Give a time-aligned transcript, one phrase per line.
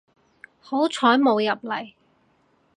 [0.59, 1.93] 好彩冇入嚟